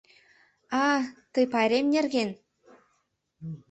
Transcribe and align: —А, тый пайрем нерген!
—А, 0.85 0.85
тый 1.33 1.45
пайрем 1.53 1.85
нерген! 1.95 2.29